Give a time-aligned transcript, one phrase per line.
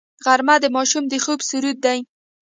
[0.25, 1.99] غرمه د ماشوم د خوب سرود دی